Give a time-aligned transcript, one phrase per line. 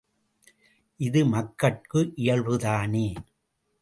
[0.99, 3.07] இது மக்கட்கு இயல்புதானே!